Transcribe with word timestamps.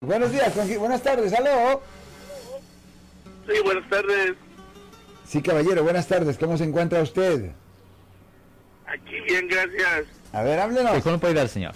Buenos 0.00 0.30
días, 0.30 0.78
buenas 0.78 1.02
tardes, 1.02 1.32
aló. 1.32 1.82
Sí, 3.48 3.60
buenas 3.64 3.90
tardes. 3.90 4.34
Sí, 5.26 5.42
caballero, 5.42 5.82
buenas 5.82 6.06
tardes, 6.06 6.38
¿cómo 6.38 6.56
se 6.56 6.62
encuentra 6.62 7.02
usted? 7.02 7.50
Aquí 8.86 9.20
bien, 9.22 9.48
gracias. 9.48 10.06
A 10.32 10.44
ver, 10.44 10.60
háblenos. 10.60 11.02
¿Cómo 11.02 11.18
puede 11.18 11.32
ayudar, 11.32 11.48
señor? 11.48 11.74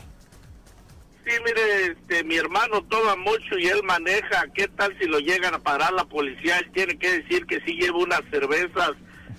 Sí, 1.27 1.33
mire, 1.45 1.87
este, 1.87 2.23
mi 2.23 2.37
hermano 2.37 2.85
toma 2.85 3.17
mucho 3.17 3.59
y 3.59 3.67
él 3.67 3.83
maneja. 3.83 4.45
¿Qué 4.55 4.69
tal 4.69 4.97
si 5.01 5.07
lo 5.07 5.19
llegan 5.19 5.55
a 5.55 5.59
parar 5.59 5.93
la 5.93 6.05
policía? 6.05 6.59
Él 6.59 6.71
tiene 6.73 6.97
que 6.97 7.23
decir 7.23 7.45
que 7.47 7.61
sí 7.67 7.73
lleva 7.73 7.99
unas 7.99 8.23
cervezas 8.31 8.93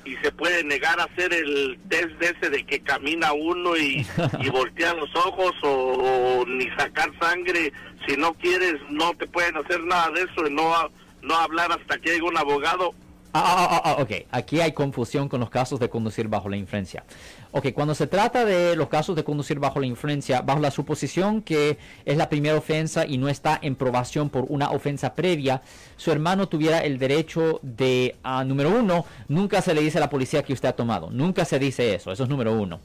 y 0.05 0.15
se 0.17 0.31
puede 0.31 0.63
negar 0.63 0.99
a 0.99 1.05
hacer 1.05 1.33
el 1.33 1.79
test 1.89 2.09
de 2.19 2.27
ese 2.27 2.49
de 2.49 2.65
que 2.65 2.79
camina 2.81 3.33
uno 3.33 3.75
y, 3.77 4.05
y 4.39 4.49
voltea 4.51 4.93
los 4.93 5.13
ojos 5.15 5.53
o, 5.63 5.69
o 5.69 6.45
ni 6.45 6.69
sacar 6.71 7.11
sangre. 7.19 7.71
Si 8.07 8.17
no 8.17 8.33
quieres, 8.33 8.75
no 8.89 9.13
te 9.13 9.27
pueden 9.27 9.57
hacer 9.57 9.81
nada 9.83 10.11
de 10.11 10.23
eso 10.23 10.47
y 10.47 10.53
no, 10.53 10.73
no 11.21 11.35
hablar 11.35 11.71
hasta 11.71 11.97
que 11.99 12.11
llegue 12.11 12.23
un 12.23 12.37
abogado. 12.37 12.93
Ah, 13.35 13.41
ah, 13.43 13.67
ah, 13.71 13.81
ah, 13.85 14.01
ok, 14.03 14.11
aquí 14.29 14.61
hay 14.61 14.73
confusión 14.73 15.27
con 15.27 15.39
los 15.39 15.49
casos 15.49 15.79
de 15.79 15.89
conducir 15.89 16.27
bajo 16.27 16.49
la 16.49 16.55
influencia. 16.55 17.03
Ok, 17.51 17.73
cuando 17.73 17.95
se 17.95 18.05
trata 18.05 18.45
de 18.45 18.75
los 18.75 18.89
casos 18.89 19.15
de 19.15 19.23
conducir 19.23 19.57
bajo 19.57 19.79
la 19.79 19.87
influencia, 19.87 20.41
bajo 20.41 20.59
la 20.59 20.69
suposición 20.69 21.41
que 21.41 21.79
es 22.05 22.15
la 22.15 22.29
primera 22.29 22.55
ofensa 22.55 23.07
y 23.07 23.17
no 23.17 23.29
está 23.29 23.57
en 23.59 23.75
probación 23.75 24.29
por 24.29 24.45
una 24.49 24.69
ofensa 24.69 25.15
previa, 25.15 25.63
su 25.97 26.11
hermano 26.11 26.47
tuviera 26.47 26.81
el 26.81 26.99
derecho 26.99 27.59
de, 27.63 28.17
ah, 28.21 28.43
número 28.43 28.69
uno, 28.69 29.03
nunca 29.27 29.63
se 29.63 29.73
le 29.73 29.81
dice 29.81 29.97
a 29.97 30.01
la 30.01 30.11
policía 30.11 30.43
que 30.43 30.53
usted 30.53 30.69
ha 30.69 30.75
tomado, 30.75 31.09
nunca 31.09 31.43
se 31.43 31.57
dice 31.57 31.95
eso, 31.95 32.11
eso 32.11 32.25
es 32.25 32.29
número 32.29 32.53
uno. 32.53 32.81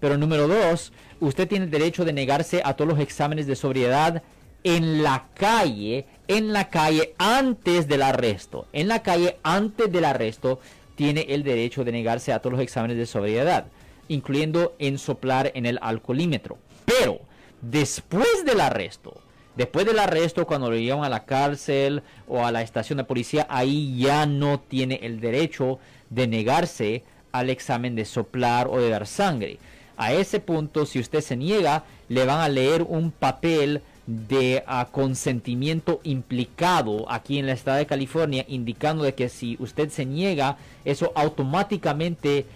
Pero 0.00 0.16
número 0.16 0.48
dos, 0.48 0.94
usted 1.20 1.46
tiene 1.46 1.66
el 1.66 1.70
derecho 1.70 2.06
de 2.06 2.14
negarse 2.14 2.62
a 2.64 2.72
todos 2.72 2.90
los 2.90 3.00
exámenes 3.00 3.46
de 3.46 3.54
sobriedad 3.54 4.22
en 4.64 5.02
la 5.02 5.26
calle, 5.34 6.06
en 6.28 6.52
la 6.52 6.68
calle 6.68 7.14
antes 7.18 7.88
del 7.88 8.02
arresto. 8.02 8.66
En 8.72 8.88
la 8.88 9.02
calle 9.02 9.38
antes 9.42 9.90
del 9.90 10.04
arresto 10.04 10.60
tiene 10.96 11.26
el 11.30 11.42
derecho 11.42 11.84
de 11.84 11.92
negarse 11.92 12.32
a 12.32 12.40
todos 12.40 12.52
los 12.52 12.62
exámenes 12.62 12.96
de 12.96 13.06
sobriedad, 13.06 13.66
incluyendo 14.08 14.74
en 14.78 14.98
soplar 14.98 15.50
en 15.54 15.66
el 15.66 15.78
alcoholímetro. 15.80 16.58
Pero 16.84 17.20
después 17.62 18.44
del 18.44 18.60
arresto, 18.60 19.14
después 19.56 19.86
del 19.86 19.98
arresto 19.98 20.46
cuando 20.46 20.70
lo 20.70 20.76
llevan 20.76 21.04
a 21.04 21.08
la 21.08 21.24
cárcel 21.24 22.02
o 22.28 22.44
a 22.44 22.52
la 22.52 22.62
estación 22.62 22.98
de 22.98 23.04
policía, 23.04 23.46
ahí 23.48 23.96
ya 23.98 24.26
no 24.26 24.60
tiene 24.60 25.00
el 25.02 25.20
derecho 25.20 25.78
de 26.10 26.26
negarse 26.26 27.02
al 27.32 27.48
examen 27.48 27.94
de 27.94 28.04
soplar 28.04 28.68
o 28.68 28.78
de 28.78 28.90
dar 28.90 29.06
sangre. 29.06 29.58
A 29.96 30.12
ese 30.12 30.40
punto, 30.40 30.86
si 30.86 30.98
usted 30.98 31.20
se 31.20 31.36
niega, 31.36 31.84
le 32.08 32.24
van 32.24 32.40
a 32.40 32.48
leer 32.48 32.82
un 32.82 33.10
papel 33.10 33.82
de 34.06 34.64
ah, 34.66 34.88
consentimiento 34.90 36.00
implicado 36.04 37.10
aquí 37.10 37.38
en 37.38 37.44
el 37.44 37.52
estado 37.52 37.78
de 37.78 37.86
California, 37.86 38.44
indicando 38.48 39.04
de 39.04 39.14
que 39.14 39.28
si 39.28 39.56
usted 39.60 39.88
se 39.90 40.04
niega, 40.04 40.56
eso 40.84 41.12
automáticamente 41.14 42.46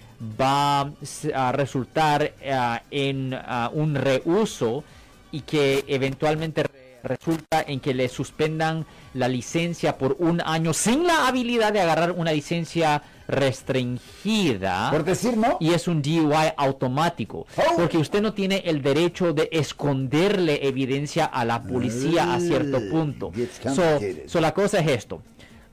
va 0.40 0.90
a 1.34 1.52
resultar 1.52 2.32
ah, 2.50 2.82
en 2.90 3.34
ah, 3.34 3.70
un 3.72 3.94
reuso 3.94 4.84
y 5.32 5.40
que 5.40 5.84
eventualmente 5.88 6.62
re- 6.62 7.00
resulta 7.02 7.62
en 7.66 7.80
que 7.80 7.92
le 7.94 8.08
suspendan 8.08 8.86
la 9.12 9.28
licencia 9.28 9.98
por 9.98 10.16
un 10.18 10.40
año 10.44 10.72
sin 10.72 11.06
la 11.06 11.26
habilidad 11.28 11.72
de 11.72 11.80
agarrar 11.80 12.12
una 12.12 12.32
licencia 12.32 13.02
restringida 13.26 14.90
Por 14.90 15.04
decir 15.04 15.36
no. 15.36 15.56
y 15.60 15.72
es 15.72 15.88
un 15.88 16.02
DUI 16.02 16.52
automático. 16.56 17.46
Oh. 17.56 17.76
Porque 17.76 17.98
usted 17.98 18.20
no 18.20 18.34
tiene 18.34 18.62
el 18.66 18.82
derecho 18.82 19.32
de 19.32 19.48
esconderle 19.52 20.66
evidencia 20.66 21.24
a 21.24 21.44
la 21.44 21.62
policía 21.62 22.34
a 22.34 22.40
cierto 22.40 22.80
punto. 22.90 23.32
so 24.26 24.40
la 24.40 24.54
cosa 24.54 24.80
es 24.80 24.88
esto. 24.88 25.22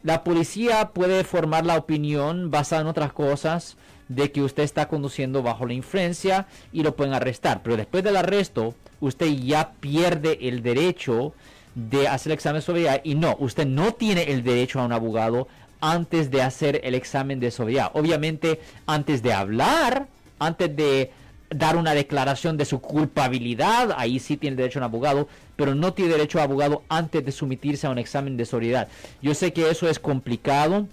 La 0.03 0.23
policía 0.23 0.89
puede 0.89 1.23
formar 1.23 1.65
la 1.65 1.77
opinión 1.77 2.49
basada 2.49 2.81
en 2.81 2.87
otras 2.87 3.13
cosas 3.13 3.77
de 4.07 4.31
que 4.31 4.41
usted 4.41 4.63
está 4.63 4.87
conduciendo 4.87 5.43
bajo 5.43 5.65
la 5.65 5.73
influencia 5.73 6.47
y 6.73 6.83
lo 6.83 6.95
pueden 6.95 7.13
arrestar. 7.13 7.61
Pero 7.63 7.77
después 7.77 8.03
del 8.03 8.17
arresto, 8.17 8.73
usted 8.99 9.27
ya 9.27 9.73
pierde 9.79 10.39
el 10.41 10.63
derecho 10.63 11.33
de 11.75 12.07
hacer 12.07 12.31
el 12.31 12.35
examen 12.35 12.59
de 12.59 12.65
sobriedad 12.65 13.01
y 13.03 13.15
no, 13.15 13.37
usted 13.39 13.65
no 13.65 13.93
tiene 13.93 14.23
el 14.23 14.43
derecho 14.43 14.79
a 14.79 14.85
un 14.85 14.91
abogado 14.91 15.47
antes 15.81 16.31
de 16.31 16.41
hacer 16.41 16.79
el 16.83 16.95
examen 16.95 17.39
de 17.39 17.51
sobriedad. 17.51 17.91
Obviamente, 17.93 18.61
antes 18.85 19.21
de 19.21 19.33
hablar, 19.33 20.07
antes 20.39 20.75
de 20.75 21.11
dar 21.49 21.75
una 21.75 21.93
declaración 21.93 22.55
de 22.55 22.65
su 22.65 22.79
culpabilidad, 22.79 23.93
ahí 23.97 24.19
sí 24.19 24.37
tiene 24.37 24.55
derecho 24.55 24.79
a 24.79 24.81
un 24.81 24.85
abogado, 24.85 25.27
pero 25.57 25.75
no 25.75 25.93
tiene 25.93 26.13
derecho 26.13 26.39
a 26.39 26.43
abogado 26.43 26.83
antes 26.87 27.25
de 27.25 27.31
someterse 27.31 27.87
a 27.87 27.89
un 27.89 27.97
examen 27.97 28.37
de 28.37 28.45
sobriedad. 28.45 28.87
Yo 29.21 29.33
sé 29.33 29.51
que 29.51 29.69
eso 29.69 29.89
es 29.89 29.99
complicado 29.99 30.87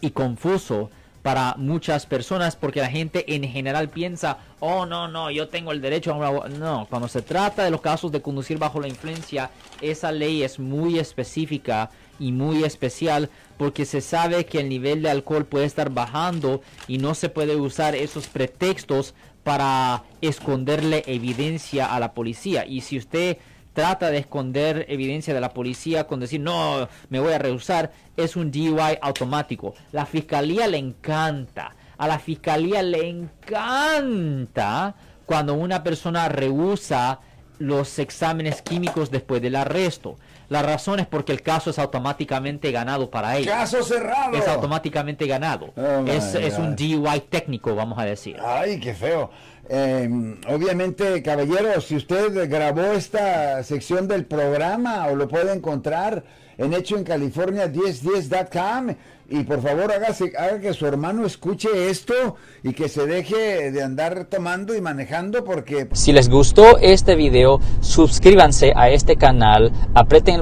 y 0.00 0.10
confuso 0.10 0.90
para 1.22 1.54
muchas 1.56 2.04
personas 2.04 2.56
porque 2.56 2.80
la 2.80 2.88
gente 2.88 3.34
en 3.34 3.44
general 3.44 3.88
piensa, 3.88 4.38
oh 4.60 4.86
no, 4.86 5.08
no, 5.08 5.30
yo 5.30 5.48
tengo 5.48 5.72
el 5.72 5.80
derecho 5.80 6.12
a 6.12 6.16
un 6.16 6.24
abogado. 6.24 6.58
No, 6.58 6.86
cuando 6.90 7.08
se 7.08 7.22
trata 7.22 7.64
de 7.64 7.70
los 7.70 7.80
casos 7.80 8.10
de 8.10 8.20
conducir 8.20 8.58
bajo 8.58 8.80
la 8.80 8.88
influencia, 8.88 9.50
esa 9.80 10.10
ley 10.10 10.42
es 10.42 10.58
muy 10.58 10.98
específica 10.98 11.90
y 12.18 12.32
muy 12.32 12.64
especial 12.64 13.30
porque 13.56 13.84
se 13.84 14.00
sabe 14.00 14.46
que 14.46 14.60
el 14.60 14.68
nivel 14.68 15.02
de 15.02 15.10
alcohol 15.10 15.44
puede 15.44 15.66
estar 15.66 15.90
bajando 15.90 16.62
y 16.88 16.98
no 16.98 17.14
se 17.14 17.28
puede 17.28 17.56
usar 17.56 17.94
esos 17.94 18.26
pretextos 18.26 19.14
para 19.44 20.04
esconderle 20.20 21.02
evidencia 21.06 21.86
a 21.86 22.00
la 22.00 22.14
policía. 22.14 22.64
Y 22.66 22.80
si 22.82 22.98
usted 22.98 23.38
trata 23.72 24.10
de 24.10 24.18
esconder 24.18 24.86
evidencia 24.88 25.34
de 25.34 25.40
la 25.40 25.50
policía 25.50 26.06
con 26.06 26.20
decir 26.20 26.40
no, 26.40 26.88
me 27.08 27.20
voy 27.20 27.32
a 27.32 27.38
rehusar, 27.38 27.92
es 28.16 28.36
un 28.36 28.50
DUI 28.50 28.98
automático. 29.00 29.74
La 29.92 30.06
fiscalía 30.06 30.66
le 30.66 30.78
encanta, 30.78 31.74
a 31.98 32.06
la 32.06 32.18
fiscalía 32.18 32.82
le 32.82 33.08
encanta 33.08 34.94
cuando 35.26 35.54
una 35.54 35.82
persona 35.82 36.28
rehúsa 36.28 37.20
los 37.58 37.98
exámenes 37.98 38.60
químicos 38.60 39.10
después 39.10 39.40
del 39.40 39.56
arresto. 39.56 40.16
La 40.48 40.62
razón 40.62 41.00
es 41.00 41.06
porque 41.06 41.32
el 41.32 41.42
caso 41.42 41.70
es 41.70 41.78
automáticamente 41.78 42.70
ganado 42.70 43.10
para 43.10 43.36
ellos. 43.36 43.52
Caso 43.52 43.82
cerrado. 43.82 44.36
Es 44.36 44.46
automáticamente 44.48 45.26
ganado. 45.26 45.72
Oh, 45.76 46.04
es, 46.06 46.34
es 46.34 46.58
un. 46.58 46.76
DUI 46.76 47.20
técnico, 47.28 47.74
vamos 47.74 47.98
a 47.98 48.04
decir. 48.04 48.36
Ay, 48.44 48.80
qué 48.80 48.94
feo. 48.94 49.30
Eh, 49.68 50.08
obviamente, 50.48 51.22
caballero, 51.22 51.80
si 51.80 51.96
usted 51.96 52.50
grabó 52.50 52.82
esta 52.92 53.62
sección 53.62 54.08
del 54.08 54.26
programa 54.26 55.06
o 55.06 55.16
lo 55.16 55.28
puede 55.28 55.52
encontrar 55.52 56.24
en 56.58 56.74
hecho 56.74 56.96
en 56.96 57.04
California 57.04 57.66
1010.com 57.66 58.94
y 59.28 59.44
por 59.44 59.62
favor 59.62 59.90
hágase, 59.90 60.32
haga 60.36 60.60
que 60.60 60.74
su 60.74 60.86
hermano 60.86 61.24
escuche 61.24 61.88
esto 61.88 62.36
y 62.62 62.74
que 62.74 62.88
se 62.88 63.06
deje 63.06 63.70
de 63.70 63.82
andar 63.82 64.26
tomando 64.26 64.74
y 64.74 64.80
manejando 64.80 65.42
porque 65.42 65.88
Si 65.92 66.12
les 66.12 66.28
gustó 66.28 66.76
este 66.78 67.16
video, 67.16 67.60
suscríbanse 67.80 68.72
a 68.76 68.90
este 68.90 69.16
canal, 69.16 69.72
aprieten 69.94 70.41